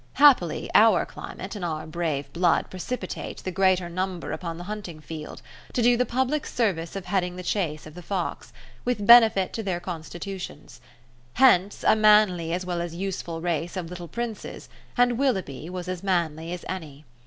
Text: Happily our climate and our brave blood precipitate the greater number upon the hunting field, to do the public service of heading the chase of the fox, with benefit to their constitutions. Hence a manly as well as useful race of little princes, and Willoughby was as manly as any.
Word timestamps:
Happily 0.13 0.67
our 0.73 1.05
climate 1.05 1.55
and 1.55 1.63
our 1.63 1.85
brave 1.85 2.33
blood 2.33 2.71
precipitate 2.71 3.37
the 3.43 3.51
greater 3.51 3.87
number 3.87 4.31
upon 4.31 4.57
the 4.57 4.63
hunting 4.63 4.99
field, 4.99 5.43
to 5.73 5.81
do 5.83 5.95
the 5.95 6.07
public 6.07 6.47
service 6.47 6.95
of 6.95 7.05
heading 7.05 7.35
the 7.35 7.43
chase 7.43 7.85
of 7.85 7.93
the 7.93 8.01
fox, 8.01 8.51
with 8.83 9.05
benefit 9.05 9.53
to 9.53 9.61
their 9.61 9.79
constitutions. 9.79 10.81
Hence 11.33 11.83
a 11.87 11.95
manly 11.95 12.51
as 12.51 12.65
well 12.65 12.81
as 12.81 12.95
useful 12.95 13.41
race 13.41 13.77
of 13.77 13.91
little 13.91 14.07
princes, 14.07 14.69
and 14.97 15.19
Willoughby 15.19 15.69
was 15.69 15.87
as 15.87 16.01
manly 16.01 16.51
as 16.51 16.65
any. 16.67 17.05